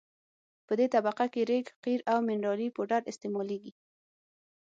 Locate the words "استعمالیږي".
3.11-3.73